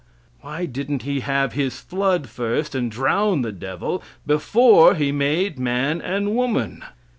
[0.39, 6.01] Why didn't He have His flood first and drown the devil, before He made man
[6.01, 6.83] and woman?